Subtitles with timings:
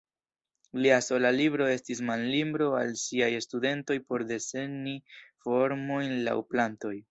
[0.85, 4.97] Lia sola libro estis manlibro al siaj studentoj por desegni
[5.47, 6.97] formojn laŭ plantoj.